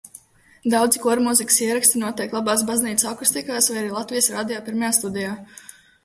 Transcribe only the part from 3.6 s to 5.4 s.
vai arī Latvijas Radio pirmajā studijā.